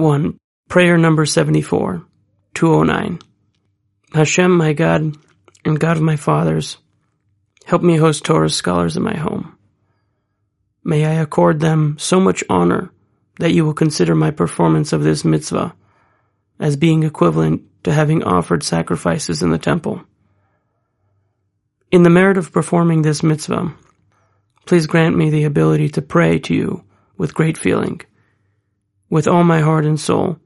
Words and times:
1. 0.00 0.38
Prayer 0.68 0.96
number 0.96 1.26
74, 1.26 2.04
209. 2.54 3.18
Hashem, 4.14 4.56
my 4.56 4.72
God, 4.72 5.14
and 5.64 5.78
God 5.78 5.96
of 5.98 6.02
my 6.02 6.16
fathers, 6.16 6.78
help 7.66 7.82
me 7.82 7.96
host 7.96 8.24
Torah 8.24 8.48
scholars 8.48 8.96
in 8.96 9.02
my 9.02 9.16
home. 9.16 9.58
May 10.82 11.04
I 11.04 11.14
accord 11.14 11.60
them 11.60 11.96
so 11.98 12.18
much 12.18 12.42
honor 12.48 12.90
that 13.38 13.52
you 13.52 13.64
will 13.64 13.74
consider 13.74 14.14
my 14.14 14.30
performance 14.30 14.92
of 14.92 15.02
this 15.02 15.24
mitzvah 15.24 15.74
as 16.58 16.76
being 16.76 17.02
equivalent 17.02 17.62
to 17.84 17.92
having 17.92 18.22
offered 18.24 18.62
sacrifices 18.62 19.42
in 19.42 19.50
the 19.50 19.58
temple. 19.58 20.02
In 21.90 22.04
the 22.04 22.10
merit 22.10 22.38
of 22.38 22.52
performing 22.52 23.02
this 23.02 23.22
mitzvah, 23.22 23.74
please 24.64 24.86
grant 24.86 25.16
me 25.16 25.28
the 25.28 25.44
ability 25.44 25.90
to 25.90 26.02
pray 26.02 26.38
to 26.38 26.54
you 26.54 26.84
with 27.18 27.34
great 27.34 27.58
feeling 27.58 28.00
with 29.10 29.26
all 29.26 29.44
my 29.44 29.60
heart 29.60 29.84
and 29.84 30.00
soul, 30.00 30.38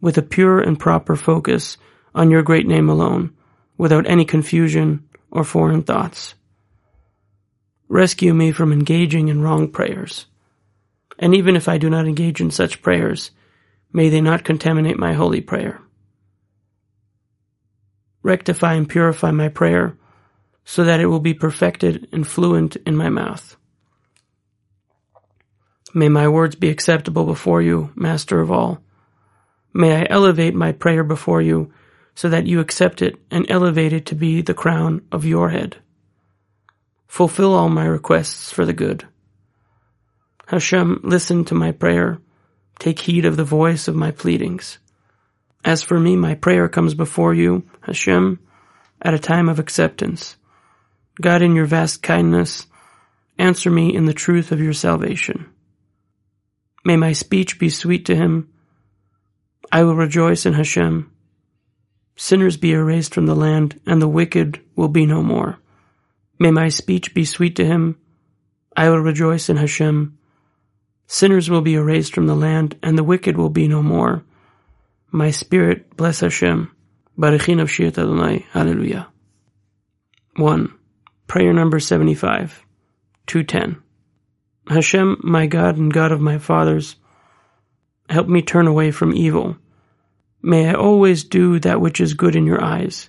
with 0.00 0.16
a 0.18 0.22
pure 0.22 0.60
and 0.60 0.78
proper 0.78 1.16
focus 1.16 1.78
on 2.14 2.30
your 2.30 2.42
great 2.42 2.66
name 2.66 2.88
alone, 2.88 3.34
without 3.76 4.08
any 4.08 4.24
confusion 4.24 5.08
or 5.30 5.42
foreign 5.42 5.82
thoughts. 5.82 6.34
Rescue 7.88 8.34
me 8.34 8.52
from 8.52 8.72
engaging 8.72 9.28
in 9.28 9.42
wrong 9.42 9.68
prayers. 9.68 10.26
And 11.18 11.34
even 11.34 11.56
if 11.56 11.68
I 11.68 11.78
do 11.78 11.90
not 11.90 12.06
engage 12.06 12.40
in 12.40 12.50
such 12.50 12.82
prayers, 12.82 13.30
may 13.92 14.08
they 14.08 14.20
not 14.20 14.44
contaminate 14.44 14.98
my 14.98 15.12
holy 15.12 15.40
prayer. 15.40 15.80
Rectify 18.22 18.74
and 18.74 18.88
purify 18.88 19.30
my 19.30 19.48
prayer 19.48 19.96
so 20.64 20.84
that 20.84 21.00
it 21.00 21.06
will 21.06 21.20
be 21.20 21.34
perfected 21.34 22.08
and 22.10 22.26
fluent 22.26 22.76
in 22.86 22.96
my 22.96 23.08
mouth. 23.08 23.56
May 25.96 26.08
my 26.08 26.26
words 26.26 26.56
be 26.56 26.70
acceptable 26.70 27.24
before 27.24 27.62
you, 27.62 27.92
Master 27.94 28.40
of 28.40 28.50
all. 28.50 28.82
May 29.72 30.02
I 30.02 30.06
elevate 30.10 30.54
my 30.54 30.72
prayer 30.72 31.04
before 31.04 31.40
you 31.40 31.72
so 32.16 32.28
that 32.28 32.46
you 32.46 32.58
accept 32.58 33.00
it 33.00 33.14
and 33.30 33.46
elevate 33.48 33.92
it 33.92 34.06
to 34.06 34.16
be 34.16 34.42
the 34.42 34.54
crown 34.54 35.02
of 35.12 35.24
your 35.24 35.50
head. 35.50 35.76
Fulfill 37.06 37.54
all 37.54 37.68
my 37.68 37.84
requests 37.84 38.52
for 38.52 38.64
the 38.64 38.72
good. 38.72 39.06
Hashem, 40.46 41.00
listen 41.04 41.44
to 41.44 41.54
my 41.54 41.70
prayer. 41.70 42.18
Take 42.80 42.98
heed 42.98 43.24
of 43.24 43.36
the 43.36 43.44
voice 43.44 43.86
of 43.86 43.94
my 43.94 44.10
pleadings. 44.10 44.78
As 45.64 45.84
for 45.84 45.98
me, 45.98 46.16
my 46.16 46.34
prayer 46.34 46.68
comes 46.68 46.94
before 46.94 47.34
you, 47.34 47.68
Hashem, 47.82 48.40
at 49.00 49.14
a 49.14 49.18
time 49.18 49.48
of 49.48 49.60
acceptance. 49.60 50.36
God, 51.20 51.40
in 51.40 51.54
your 51.54 51.66
vast 51.66 52.02
kindness, 52.02 52.66
answer 53.38 53.70
me 53.70 53.94
in 53.94 54.06
the 54.06 54.12
truth 54.12 54.50
of 54.50 54.60
your 54.60 54.72
salvation. 54.72 55.46
May 56.84 56.96
my 56.96 57.12
speech 57.12 57.58
be 57.58 57.70
sweet 57.70 58.04
to 58.06 58.16
him. 58.16 58.48
I 59.72 59.82
will 59.82 59.96
rejoice 59.96 60.44
in 60.44 60.52
Hashem. 60.52 61.10
Sinners 62.16 62.56
be 62.56 62.72
erased 62.72 63.14
from 63.14 63.26
the 63.26 63.34
land, 63.34 63.80
and 63.86 64.00
the 64.00 64.08
wicked 64.08 64.60
will 64.76 64.88
be 64.88 65.06
no 65.06 65.22
more. 65.22 65.58
May 66.38 66.50
my 66.50 66.68
speech 66.68 67.14
be 67.14 67.24
sweet 67.24 67.56
to 67.56 67.64
him. 67.64 67.96
I 68.76 68.90
will 68.90 69.00
rejoice 69.00 69.48
in 69.48 69.56
Hashem. 69.56 70.18
Sinners 71.06 71.48
will 71.48 71.62
be 71.62 71.74
erased 71.74 72.14
from 72.14 72.26
the 72.26 72.36
land, 72.36 72.78
and 72.82 72.98
the 72.98 73.04
wicked 73.04 73.36
will 73.36 73.50
be 73.50 73.66
no 73.66 73.82
more. 73.82 74.24
My 75.10 75.30
spirit 75.30 75.96
bless 75.96 76.20
Hashem. 76.20 76.70
Barchi 77.18 77.54
nafshi 77.54 77.86
et 77.86 77.98
Adonai. 77.98 78.46
Hallelujah. 78.50 79.08
1. 80.36 80.74
Prayer 81.28 81.52
number 81.52 81.78
75. 81.78 82.64
210. 83.26 83.83
Hashem, 84.66 85.20
my 85.22 85.46
God 85.46 85.76
and 85.76 85.92
God 85.92 86.12
of 86.12 86.20
my 86.20 86.38
fathers, 86.38 86.96
help 88.08 88.28
me 88.28 88.42
turn 88.42 88.66
away 88.66 88.90
from 88.90 89.14
evil. 89.14 89.56
May 90.42 90.68
I 90.68 90.74
always 90.74 91.24
do 91.24 91.58
that 91.60 91.80
which 91.80 92.00
is 92.00 92.14
good 92.14 92.36
in 92.36 92.46
your 92.46 92.62
eyes. 92.62 93.08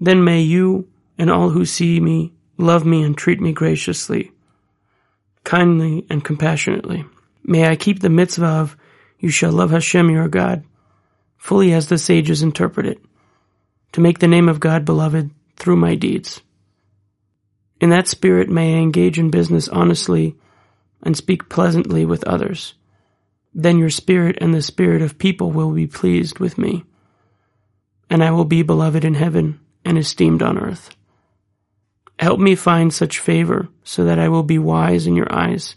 Then 0.00 0.24
may 0.24 0.40
you 0.40 0.88
and 1.18 1.30
all 1.30 1.50
who 1.50 1.64
see 1.64 2.00
me 2.00 2.32
love 2.56 2.84
me 2.84 3.02
and 3.02 3.16
treat 3.16 3.40
me 3.40 3.52
graciously, 3.52 4.32
kindly 5.44 6.06
and 6.10 6.24
compassionately. 6.24 7.04
May 7.42 7.66
I 7.66 7.76
keep 7.76 8.00
the 8.00 8.10
mitzvah 8.10 8.46
of 8.46 8.76
you 9.18 9.30
shall 9.30 9.52
love 9.52 9.70
Hashem 9.70 10.10
your 10.10 10.28
God, 10.28 10.64
fully 11.36 11.72
as 11.72 11.88
the 11.88 11.98
sages 11.98 12.42
interpret 12.42 12.86
it, 12.86 13.04
to 13.92 14.00
make 14.00 14.18
the 14.18 14.28
name 14.28 14.48
of 14.48 14.60
God 14.60 14.84
beloved 14.84 15.30
through 15.56 15.76
my 15.76 15.94
deeds. 15.94 16.40
In 17.80 17.90
that 17.90 18.08
spirit 18.08 18.48
may 18.48 18.74
I 18.74 18.78
engage 18.78 19.18
in 19.18 19.30
business 19.30 19.68
honestly 19.68 20.36
and 21.04 21.16
speak 21.16 21.48
pleasantly 21.48 22.04
with 22.04 22.24
others. 22.24 22.74
Then 23.54 23.78
your 23.78 23.90
spirit 23.90 24.38
and 24.40 24.52
the 24.52 24.62
spirit 24.62 25.02
of 25.02 25.18
people 25.18 25.52
will 25.52 25.70
be 25.70 25.86
pleased 25.86 26.40
with 26.40 26.58
me, 26.58 26.84
and 28.10 28.24
I 28.24 28.32
will 28.32 28.44
be 28.44 28.62
beloved 28.62 29.04
in 29.04 29.14
heaven 29.14 29.60
and 29.84 29.96
esteemed 29.96 30.42
on 30.42 30.58
earth. 30.58 30.96
Help 32.18 32.40
me 32.40 32.54
find 32.54 32.92
such 32.92 33.18
favor 33.18 33.68
so 33.84 34.04
that 34.04 34.18
I 34.18 34.28
will 34.28 34.42
be 34.42 34.58
wise 34.58 35.06
in 35.06 35.14
your 35.14 35.32
eyes 35.32 35.76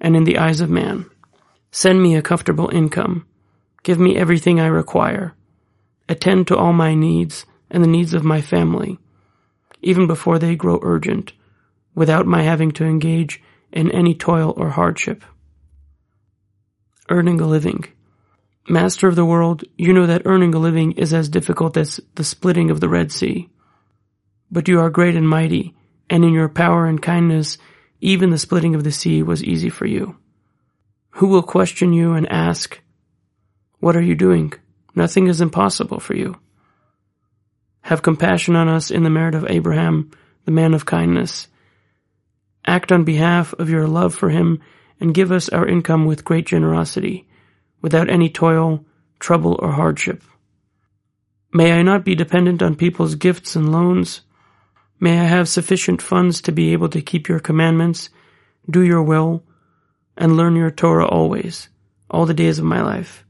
and 0.00 0.16
in 0.16 0.24
the 0.24 0.38
eyes 0.38 0.60
of 0.60 0.70
man. 0.70 1.06
Send 1.70 2.02
me 2.02 2.14
a 2.14 2.22
comfortable 2.22 2.68
income. 2.68 3.26
Give 3.82 3.98
me 3.98 4.16
everything 4.16 4.60
I 4.60 4.66
require. 4.66 5.34
Attend 6.08 6.48
to 6.48 6.56
all 6.56 6.72
my 6.72 6.94
needs 6.94 7.46
and 7.70 7.82
the 7.82 7.88
needs 7.88 8.14
of 8.14 8.24
my 8.24 8.40
family, 8.40 8.98
even 9.82 10.06
before 10.06 10.38
they 10.38 10.54
grow 10.54 10.78
urgent, 10.82 11.32
without 11.94 12.26
my 12.26 12.42
having 12.42 12.70
to 12.72 12.84
engage 12.84 13.42
in 13.72 13.90
any 13.90 14.14
toil 14.14 14.54
or 14.56 14.70
hardship. 14.70 15.24
Earning 17.08 17.40
a 17.40 17.46
living. 17.46 17.84
Master 18.68 19.06
of 19.06 19.14
the 19.14 19.24
world, 19.24 19.64
you 19.78 19.92
know 19.92 20.06
that 20.06 20.22
earning 20.24 20.54
a 20.54 20.58
living 20.58 20.92
is 20.92 21.14
as 21.14 21.28
difficult 21.28 21.76
as 21.76 22.00
the 22.16 22.24
splitting 22.24 22.70
of 22.70 22.80
the 22.80 22.88
Red 22.88 23.12
Sea. 23.12 23.48
But 24.50 24.66
you 24.66 24.80
are 24.80 24.90
great 24.90 25.14
and 25.14 25.28
mighty, 25.28 25.74
and 26.10 26.24
in 26.24 26.32
your 26.32 26.48
power 26.48 26.86
and 26.86 27.00
kindness, 27.00 27.58
even 28.00 28.30
the 28.30 28.38
splitting 28.38 28.74
of 28.74 28.84
the 28.84 28.92
sea 28.92 29.22
was 29.22 29.44
easy 29.44 29.68
for 29.68 29.86
you. 29.86 30.16
Who 31.10 31.28
will 31.28 31.42
question 31.42 31.92
you 31.92 32.14
and 32.14 32.28
ask, 32.28 32.80
What 33.78 33.96
are 33.96 34.02
you 34.02 34.14
doing? 34.14 34.52
Nothing 34.94 35.28
is 35.28 35.40
impossible 35.40 36.00
for 36.00 36.14
you. 36.14 36.36
Have 37.82 38.02
compassion 38.02 38.56
on 38.56 38.68
us 38.68 38.90
in 38.90 39.04
the 39.04 39.10
merit 39.10 39.34
of 39.34 39.46
Abraham, 39.48 40.10
the 40.44 40.50
man 40.50 40.74
of 40.74 40.86
kindness, 40.86 41.46
Act 42.66 42.90
on 42.90 43.04
behalf 43.04 43.52
of 43.54 43.70
your 43.70 43.86
love 43.86 44.14
for 44.14 44.30
him 44.30 44.60
and 45.00 45.14
give 45.14 45.30
us 45.30 45.48
our 45.48 45.66
income 45.66 46.06
with 46.06 46.24
great 46.24 46.46
generosity, 46.46 47.28
without 47.80 48.10
any 48.10 48.28
toil, 48.28 48.84
trouble, 49.18 49.56
or 49.60 49.72
hardship. 49.72 50.22
May 51.52 51.72
I 51.72 51.82
not 51.82 52.04
be 52.04 52.14
dependent 52.14 52.62
on 52.62 52.74
people's 52.76 53.14
gifts 53.14 53.56
and 53.56 53.70
loans. 53.70 54.22
May 54.98 55.20
I 55.20 55.24
have 55.24 55.48
sufficient 55.48 56.02
funds 56.02 56.40
to 56.42 56.52
be 56.52 56.72
able 56.72 56.88
to 56.90 57.00
keep 57.00 57.28
your 57.28 57.40
commandments, 57.40 58.10
do 58.68 58.82
your 58.82 59.02
will, 59.02 59.42
and 60.16 60.36
learn 60.36 60.56
your 60.56 60.70
Torah 60.70 61.06
always, 61.06 61.68
all 62.10 62.26
the 62.26 62.34
days 62.34 62.58
of 62.58 62.64
my 62.64 62.82
life. 62.82 63.24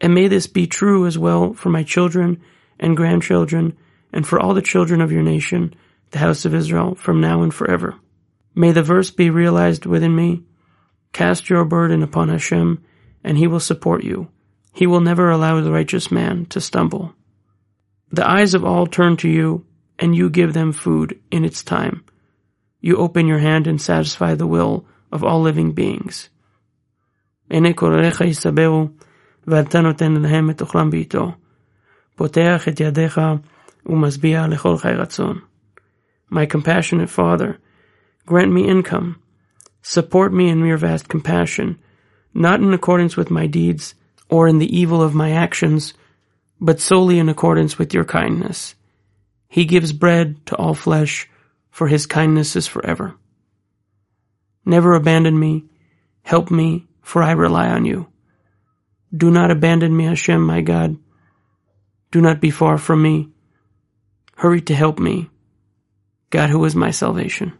And 0.00 0.14
may 0.14 0.28
this 0.28 0.46
be 0.46 0.66
true 0.66 1.06
as 1.06 1.16
well 1.16 1.54
for 1.54 1.70
my 1.70 1.82
children 1.82 2.42
and 2.78 2.96
grandchildren 2.96 3.76
and 4.12 4.26
for 4.26 4.38
all 4.38 4.54
the 4.54 4.62
children 4.62 5.00
of 5.00 5.12
your 5.12 5.22
nation, 5.22 5.74
the 6.10 6.18
house 6.18 6.44
of 6.44 6.54
Israel, 6.54 6.94
from 6.94 7.20
now 7.20 7.42
and 7.42 7.52
forever. 7.52 7.96
May 8.58 8.72
the 8.72 8.82
verse 8.82 9.12
be 9.12 9.30
realized 9.30 9.86
within 9.86 10.16
me. 10.16 10.42
Cast 11.12 11.48
your 11.48 11.64
burden 11.64 12.02
upon 12.02 12.28
Hashem, 12.28 12.82
and 13.22 13.38
he 13.38 13.46
will 13.46 13.60
support 13.60 14.02
you. 14.02 14.32
He 14.74 14.84
will 14.84 15.00
never 15.00 15.30
allow 15.30 15.60
the 15.60 15.70
righteous 15.70 16.10
man 16.10 16.44
to 16.46 16.60
stumble. 16.60 17.14
The 18.10 18.28
eyes 18.28 18.54
of 18.54 18.64
all 18.64 18.88
turn 18.88 19.16
to 19.18 19.28
you, 19.28 19.64
and 19.96 20.16
you 20.16 20.28
give 20.28 20.54
them 20.54 20.72
food 20.72 21.20
in 21.30 21.44
its 21.44 21.62
time. 21.62 22.04
You 22.80 22.96
open 22.96 23.28
your 23.28 23.38
hand 23.38 23.68
and 23.68 23.80
satisfy 23.80 24.34
the 24.34 24.48
will 24.48 24.86
of 25.12 25.22
all 25.22 25.40
living 25.40 25.70
beings. 25.70 26.28
My 36.28 36.44
compassionate 36.44 37.08
Father, 37.08 37.60
Grant 38.28 38.52
me 38.52 38.68
income. 38.68 39.18
Support 39.80 40.34
me 40.34 40.50
in 40.50 40.62
your 40.66 40.76
vast 40.76 41.08
compassion, 41.08 41.78
not 42.34 42.60
in 42.60 42.74
accordance 42.74 43.16
with 43.16 43.30
my 43.30 43.46
deeds 43.46 43.94
or 44.28 44.46
in 44.46 44.58
the 44.58 44.76
evil 44.78 45.00
of 45.02 45.14
my 45.14 45.30
actions, 45.30 45.94
but 46.60 46.78
solely 46.78 47.18
in 47.18 47.30
accordance 47.30 47.78
with 47.78 47.94
your 47.94 48.04
kindness. 48.04 48.74
He 49.48 49.64
gives 49.64 49.92
bread 49.94 50.44
to 50.44 50.56
all 50.56 50.74
flesh, 50.74 51.26
for 51.70 51.88
his 51.88 52.04
kindness 52.04 52.54
is 52.54 52.66
forever. 52.66 53.16
Never 54.62 54.92
abandon 54.94 55.38
me. 55.38 55.64
Help 56.20 56.50
me, 56.50 56.86
for 57.00 57.22
I 57.22 57.30
rely 57.30 57.68
on 57.70 57.86
you. 57.86 58.08
Do 59.16 59.30
not 59.30 59.50
abandon 59.50 59.96
me, 59.96 60.04
Hashem, 60.04 60.42
my 60.42 60.60
God. 60.60 60.98
Do 62.10 62.20
not 62.20 62.42
be 62.42 62.50
far 62.50 62.76
from 62.76 63.00
me. 63.00 63.30
Hurry 64.36 64.60
to 64.60 64.74
help 64.74 64.98
me, 64.98 65.30
God 66.28 66.50
who 66.50 66.62
is 66.66 66.76
my 66.76 66.90
salvation. 66.90 67.57